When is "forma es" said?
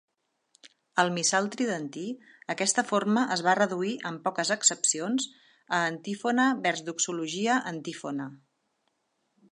2.93-3.45